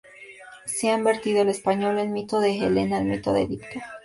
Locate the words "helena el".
2.55-3.05